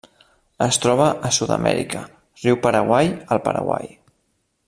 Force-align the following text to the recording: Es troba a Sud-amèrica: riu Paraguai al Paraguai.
Es 0.67 0.79
troba 0.85 1.09
a 1.29 1.29
Sud-amèrica: 1.37 2.01
riu 2.45 2.59
Paraguai 2.65 3.13
al 3.37 3.45
Paraguai. 3.51 3.93